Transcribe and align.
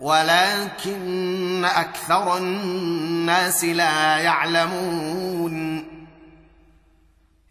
ولكن 0.00 1.64
أكثر 1.64 2.36
الناس 2.36 3.64
لا 3.64 4.18
يعلمون. 4.18 5.84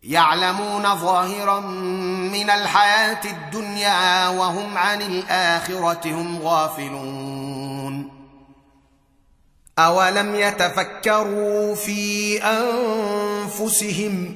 يعلمون 0.03 0.95
ظاهرا 0.95 1.59
من 1.59 2.50
الحياة 2.50 3.22
الدنيا 3.25 4.28
وهم 4.28 4.78
عن 4.78 5.02
الآخرة 5.02 6.11
هم 6.11 6.41
غافلون. 6.41 8.11
أولم 9.80 10.36
يتفكروا 10.36 11.75
في 11.75 12.44
أنفسهم 12.44 14.36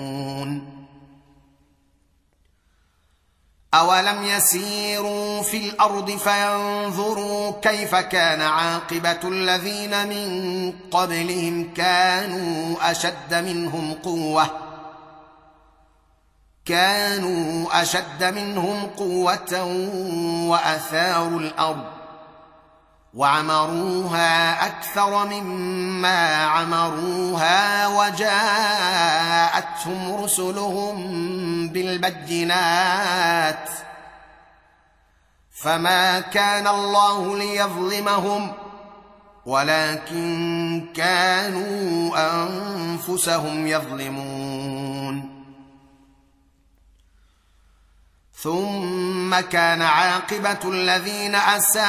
اولم 3.73 4.23
يسيروا 4.23 5.41
في 5.41 5.57
الأرض 5.69 6.11
فينظروا 6.11 7.51
كيف 7.61 7.95
كان 7.95 8.41
عاقبه 8.41 9.19
الذين 9.23 10.07
من 10.07 10.73
قبلهم 10.91 11.73
كانوا 11.73 12.91
اشد 12.91 13.33
منهم 13.33 13.93
قوه 13.93 14.47
كانوا 16.65 17.81
اشد 17.81 18.23
منهم 18.23 18.85
قوه 18.97 19.63
واثاروا 20.49 21.39
الأرض 21.39 22.00
وعمروها 23.13 24.65
أكثر 24.65 25.25
مما 25.25 26.45
عمروها 26.45 27.87
وجاءتهم 27.87 29.43
رسلهم 30.23 30.97
بالبينات 31.67 33.69
فما 35.61 36.19
كان 36.19 36.67
الله 36.67 37.37
ليظلمهم 37.37 38.53
ولكن 39.45 40.85
كانوا 40.95 42.11
أنفسهم 42.43 43.67
يظلمون 43.67 45.30
ثم 48.43 49.39
كان 49.39 49.81
عاقبة 49.81 50.59
الذين 50.65 51.35
أساءوا 51.35 51.81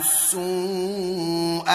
السوء 0.00 1.70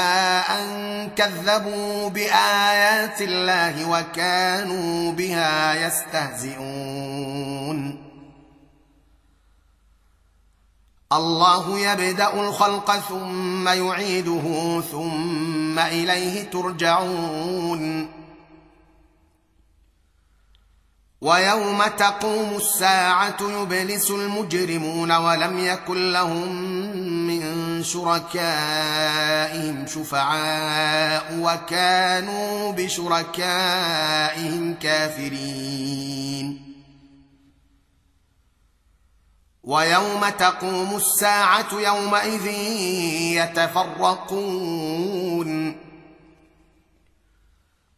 أن 0.49 1.09
كذبوا 1.15 2.09
بآيات 2.09 3.21
الله 3.21 3.89
وكانوا 3.89 5.11
بها 5.11 5.87
يستهزئون. 5.87 6.93
الله 11.13 11.79
يبدأ 11.79 12.33
الخلق 12.33 12.99
ثم 12.99 13.67
يعيده 13.67 14.81
ثم 14.91 15.79
إليه 15.79 16.49
ترجعون. 16.49 18.22
ويوم 21.23 21.83
تقوم 21.83 22.55
الساعة 22.55 23.37
يبلس 23.41 24.11
المجرمون 24.11 25.11
ولم 25.11 25.59
يكن 25.59 26.11
لهم 26.11 26.55
من 27.27 27.83
شركائهم 27.83 29.85
شفعاء 29.87 31.39
وكانوا 31.39 32.71
بشركائهم 32.71 34.73
كافرين. 34.73 36.73
ويوم 39.63 40.29
تقوم 40.39 40.95
الساعة 40.95 41.73
يومئذ 41.73 42.47
يتفرقون. 43.63 45.75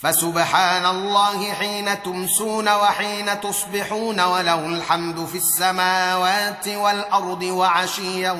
فسبحان 0.00 0.86
الله 0.86 1.52
حين 1.52 2.02
تمسون 2.02 2.68
وحين 2.68 3.40
تصبحون 3.40 4.20
وله 4.20 4.66
الحمد 4.66 5.24
في 5.24 5.38
السماوات 5.38 6.68
والأرض 6.68 7.42
وعشيا 7.42 8.36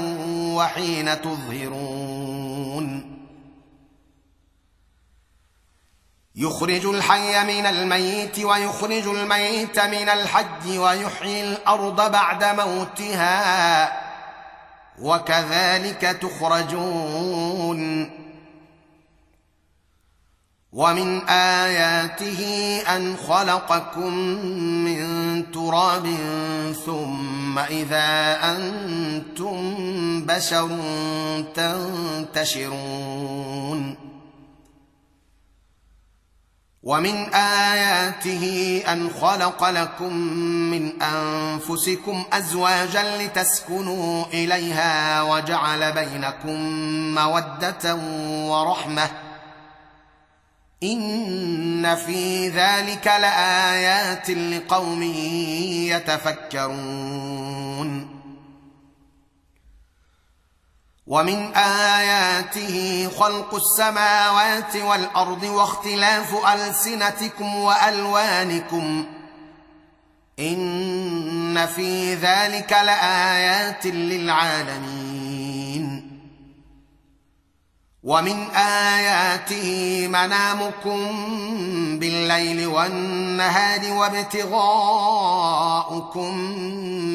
وحين 0.56 1.22
تظهرون. 1.22 3.16
يخرج 6.36 6.86
الحي 6.86 7.44
من 7.44 7.66
الميت 7.66 8.38
ويخرج 8.38 9.06
الميت 9.06 9.78
من 9.78 10.08
الحج 10.08 10.78
ويحيي 10.78 11.52
الأرض 11.52 12.12
بعد 12.12 12.44
موتها 12.44 13.92
وكذلك 14.98 16.18
تخرجون. 16.22 18.10
ومن 20.76 21.28
آياته 21.28 22.42
أن 22.96 23.16
خلقكم 23.16 24.14
من 24.84 25.00
تراب 25.52 26.06
ثم 26.86 27.58
إذا 27.58 28.38
أنتم 28.44 29.56
بشر 30.26 30.70
تنتشرون. 32.34 33.96
ومن 36.82 37.34
آياته 37.34 38.82
أن 38.92 39.10
خلق 39.20 39.70
لكم 39.70 40.16
من 40.70 41.02
أنفسكم 41.02 42.24
أزواجا 42.32 43.18
لتسكنوا 43.18 44.24
إليها 44.24 45.22
وجعل 45.22 45.92
بينكم 45.92 46.60
مودة 47.14 47.94
ورحمة. 48.50 49.25
ان 50.82 51.96
في 51.96 52.48
ذلك 52.48 53.06
لايات 53.06 54.30
لقوم 54.30 55.02
يتفكرون 56.62 58.16
ومن 61.06 61.54
اياته 61.54 63.08
خلق 63.18 63.54
السماوات 63.54 64.76
والارض 64.76 65.42
واختلاف 65.42 66.46
السنتكم 66.54 67.54
والوانكم 67.54 69.04
ان 70.38 71.66
في 71.66 72.14
ذلك 72.14 72.72
لايات 72.72 73.86
للعالمين 73.86 75.15
ومن 78.06 78.50
آياته 78.50 80.08
منامكم 80.08 80.98
بالليل 81.98 82.66
والنهار 82.66 83.92
وابتغاؤكم 83.92 84.58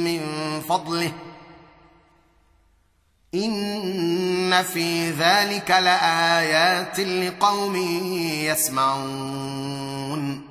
من 0.04 0.22
فضله. 0.70 1.12
إن 3.36 4.64
في 4.64 5.12
ذلك 5.12 5.72
لآيات 5.72 7.00
لقوم 7.00 7.76
يسمعون. 8.46 10.51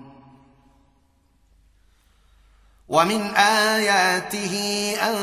ومن 2.91 3.35
آياته 3.35 4.55
أن 5.01 5.15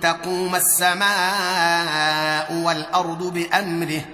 تقوم 0.00 0.54
السماء 0.54 2.52
والأرض 2.52 3.22
بأمره. 3.22 4.04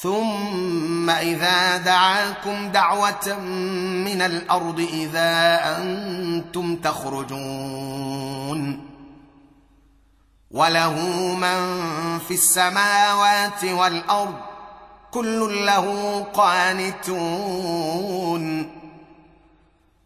ثم 0.00 1.10
إذا 1.10 1.76
دعاكم 1.76 2.68
دعوة 2.68 3.38
من 4.04 4.22
الأرض 4.22 4.80
إذا 4.92 5.60
أنتم 5.78 6.76
تخرجون. 6.76 8.60
وله 10.50 10.94
من 11.36 11.58
في 12.28 12.34
السماوات 12.34 13.64
والأرض 13.64 14.34
كل 15.10 15.66
له 15.66 16.20
قانتون. 16.34 17.80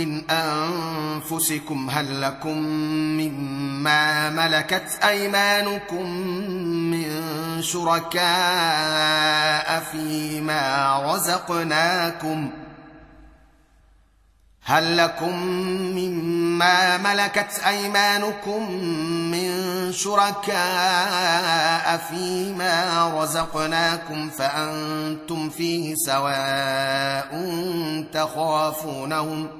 من 0.00 0.30
أنفسكم 0.30 1.90
هل 1.90 2.20
لكم 2.20 2.58
مما 3.20 4.30
ملكت 4.30 4.98
أيمانكم 5.04 6.10
من 6.90 7.10
شركاء 7.62 8.20
فيما 9.92 10.96
رزقناكم 11.12 12.50
هل 14.64 14.96
لكم 14.96 15.36
مما 15.96 16.96
ملكت 16.96 17.60
أيمانكم 17.66 18.72
من 19.30 19.52
شركاء 19.92 21.96
فيما 22.10 23.12
رزقناكم 23.22 24.30
فأنتم 24.30 25.50
فيه 25.50 25.94
سواء 25.94 27.30
تخافونهم 28.12 29.59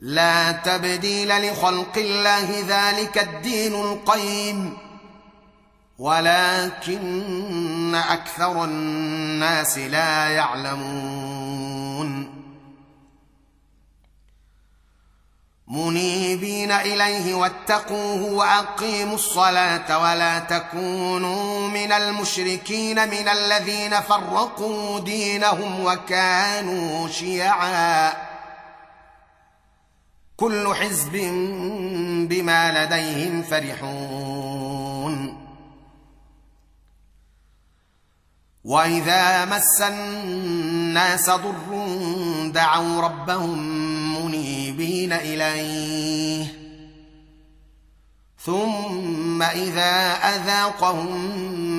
لا 0.00 0.52
تبديل 0.52 1.50
لخلق 1.50 1.96
الله 1.96 2.64
ذلك 2.68 3.18
الدين 3.18 3.74
القيم. 3.74 4.78
ولكن 5.98 7.94
أكثر 7.94 8.64
الناس 8.64 9.78
لا 9.78 10.28
يعلمون. 10.28 12.38
منيبين 15.68 16.72
إليه 16.72 17.34
واتقوه 17.34 18.32
وأقيموا 18.32 19.14
الصلاة 19.14 19.98
ولا 19.98 20.38
تكونوا 20.38 21.68
من 21.68 21.92
المشركين 21.92 23.08
من 23.08 23.28
الذين 23.28 24.00
فرقوا 24.00 25.00
دينهم 25.00 25.84
وكانوا 25.84 27.08
شيعا. 27.08 28.27
كل 30.40 30.74
حزب 30.74 31.12
بما 32.28 32.84
لديهم 32.84 33.42
فرحون. 33.42 35.38
وإذا 38.64 39.44
مس 39.44 39.80
الناس 39.80 41.30
ضر 41.30 41.86
دعوا 42.46 43.00
ربهم 43.00 43.58
منيبين 44.24 45.12
إليه. 45.12 46.46
ثم 48.44 49.42
إذا 49.42 50.12
أذاقهم 50.12 51.30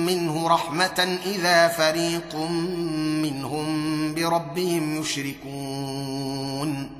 منه 0.06 0.48
رحمة 0.48 1.18
إذا 1.26 1.68
فريق 1.68 2.36
منهم 3.24 4.14
بربهم 4.14 5.00
يشركون. 5.00 6.99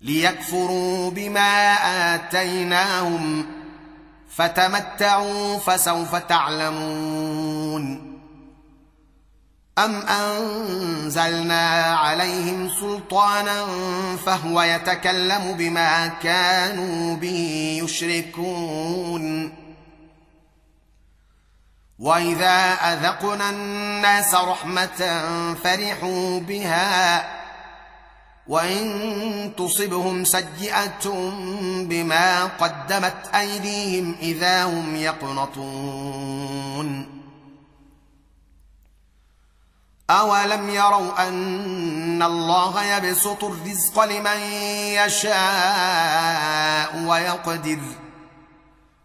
ليكفروا 0.00 1.10
بما 1.10 1.74
آتيناهم 2.14 3.46
فتمتعوا 4.30 5.58
فسوف 5.58 6.14
تعلمون 6.14 8.08
أم 9.78 10.02
أنزلنا 10.02 11.84
عليهم 11.84 12.70
سلطانا 12.80 13.66
فهو 14.26 14.62
يتكلم 14.62 15.52
بما 15.52 16.06
كانوا 16.06 17.16
به 17.16 17.80
يشركون 17.84 19.52
وإذا 21.98 22.72
أذقنا 22.72 23.50
الناس 23.50 24.34
رحمة 24.34 25.24
فرحوا 25.64 26.40
بها 26.40 27.28
وإن 28.48 29.52
تصبهم 29.56 30.24
سيئة 30.24 31.10
بما 31.82 32.44
قدمت 32.44 33.34
أيديهم 33.34 34.16
إذا 34.22 34.64
هم 34.64 34.96
يقنطون. 34.96 36.38
أولم 40.10 40.70
يروا 40.70 41.28
أن 41.28 42.22
الله 42.22 42.84
يبسط 42.84 43.44
الرزق 43.44 44.04
لمن 44.04 44.40
يشاء 45.06 47.04
ويقدر 47.06 47.78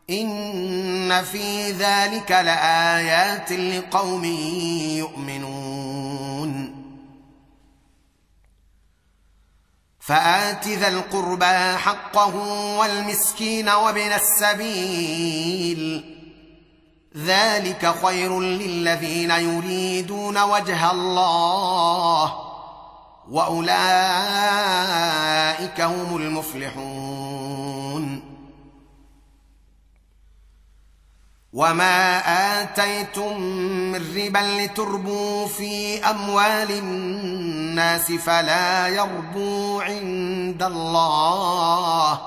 إن 0.10 1.24
في 1.24 1.72
ذلك 1.72 2.32
لآيات 2.32 3.52
لقوم 3.52 4.26
يؤمنون. 4.98 6.63
فآت 10.06 10.68
ذا 10.68 10.88
القربى 10.88 11.78
حقه 11.78 12.36
والمسكين 12.80 13.70
وابن 13.70 14.12
السبيل. 14.12 16.04
ذلك 17.18 17.96
خير 18.06 18.40
للذين 18.40 19.32
يريدون 19.32 20.44
وجه 20.44 20.92
الله 20.92 22.34
وأولئك 23.32 23.72
هم 25.82 26.18
المفلحون. 26.18 28.13
وما 31.54 32.18
اتيتم 32.62 33.42
من 33.92 34.16
ربا 34.18 34.40
لتربوا 34.40 35.48
في 35.48 36.00
اموال 36.06 36.72
الناس 36.72 38.12
فلا 38.12 38.88
يربو 38.88 39.82
عند 39.82 40.64
الله 40.64 42.22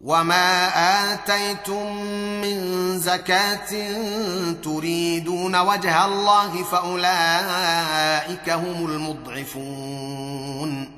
وما 0.00 0.68
اتيتم 1.14 1.96
من 2.42 2.58
زكاه 2.98 3.70
تريدون 4.62 5.56
وجه 5.56 6.04
الله 6.04 6.62
فاولئك 6.62 8.50
هم 8.50 8.86
المضعفون 8.86 10.97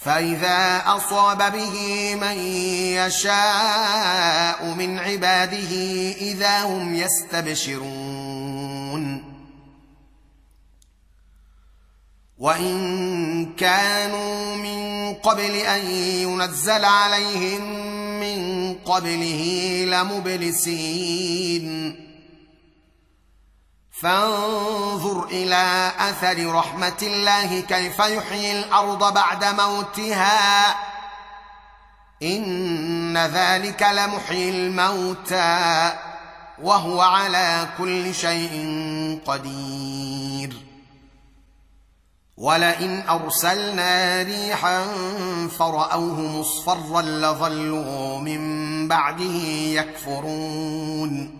فإذا 0.00 0.82
أصاب 0.86 1.52
به 1.52 2.14
من 2.14 2.38
يشاء 2.96 4.64
من 4.74 4.98
عباده 4.98 5.72
إذا 6.20 6.62
هم 6.62 6.94
يستبشرون. 6.94 8.50
وإن 12.38 13.54
كانوا 13.54 14.56
من 14.56 15.14
قبل 15.14 15.54
أن 15.54 15.90
ينزل 15.90 16.84
عليهم 16.84 17.62
من 18.20 18.74
قبله 18.74 19.84
لمبلسين. 19.88 21.66
فانظر 24.02 25.24
إلى 25.24 25.92
أثر 25.98 26.52
رحمة 26.52 26.98
الله 27.02 27.60
كيف 27.60 27.98
يحيي 27.98 28.58
الأرض 28.58 29.14
بعد 29.14 29.44
موتها. 29.44 30.76
إن 32.22 33.18
ذلك 33.18 33.82
لمحيي 33.82 34.50
الموتى 34.50 35.92
وهو 36.62 37.00
على 37.00 37.68
كل 37.78 38.14
شيء 38.14 38.54
قدير. 39.26 40.56
ولئن 42.36 43.08
أرسلنا 43.08 44.22
ريحا 44.22 44.84
فرأوه 45.58 46.20
مصفرا 46.20 47.02
لظلوا 47.02 48.18
من 48.18 48.88
بعده 48.88 49.34
يكفرون. 49.74 51.39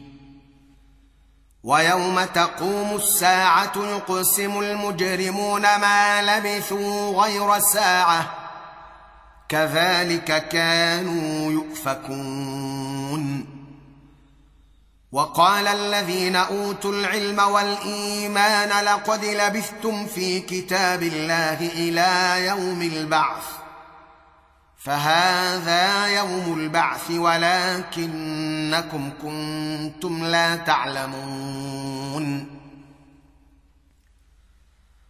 ويوم 1.63 2.23
تقوم 2.23 2.95
الساعة 2.95 3.71
يقسم 3.75 4.59
المجرمون 4.59 5.61
ما 5.61 6.21
لبثوا 6.21 7.23
غير 7.23 7.59
ساعة 7.59 8.33
كذلك 9.49 10.47
كانوا 10.47 11.51
يؤفكون. 11.51 13.45
وقال 15.11 15.67
الذين 15.67 16.35
أوتوا 16.35 16.91
العلم 16.91 17.39
والإيمان 17.39 18.85
لقد 18.85 19.25
لبثتم 19.25 20.05
في 20.05 20.39
كتاب 20.39 21.03
الله 21.03 21.53
إلى 21.53 22.45
يوم 22.45 22.81
البعث. 22.81 23.60
فهذا 24.83 26.07
يوم 26.07 26.59
البعث 26.59 27.11
ولكنكم 27.11 29.09
كنتم 29.21 30.23
لا 30.23 30.55
تعلمون. 30.55 32.47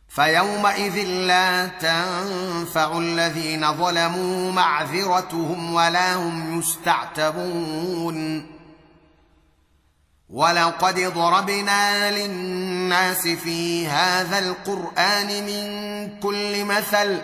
فيومئذ 0.07 1.05
لا 1.07 1.67
تنفع 1.67 2.97
الذين 2.97 3.73
ظلموا 3.73 4.51
معذرتهم 4.51 5.73
ولا 5.73 6.15
هم 6.15 6.59
يستعتبون. 6.59 8.45
ولقد 10.29 10.99
ضربنا 10.99 12.11
للناس 12.11 13.27
في 13.27 13.87
هذا 13.87 14.39
القرآن 14.39 15.27
من 15.27 16.09
كل 16.19 16.65
مثل 16.65 17.21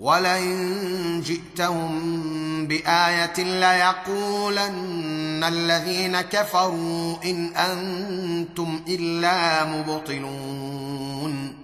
ولئن 0.00 1.20
جئتهم 1.20 2.66
بآية 2.66 3.38
ليقولن 3.38 5.44
الذين 5.44 6.20
كفروا 6.20 7.16
إن 7.24 7.56
أنتم 7.56 8.84
إلا 8.88 9.64
مبطلون. 9.64 11.56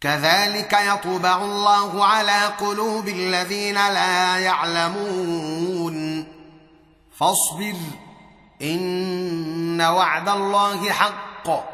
كذلك 0.00 0.72
يطبع 0.72 1.44
الله 1.44 2.04
على 2.04 2.46
قلوب 2.46 3.08
الذين 3.08 3.74
لا 3.74 4.38
يعلمون. 4.38 6.26
فاصبر 7.18 7.74
إن 8.62 9.80
وعد 9.80 10.28
الله 10.28 10.90
حق. 10.90 11.73